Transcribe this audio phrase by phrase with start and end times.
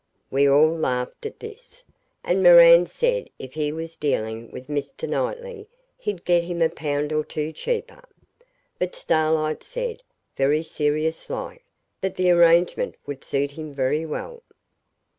[0.31, 1.83] We all laughed at this,
[2.23, 5.07] and Moran said if he was dealing with Mr.
[5.07, 5.67] Knightley
[5.99, 8.01] he'd get him a pound or two cheaper.
[8.79, 10.01] But Starlight said,
[10.35, 11.63] very serious like,
[12.01, 14.41] that the arrangement would suit him very well.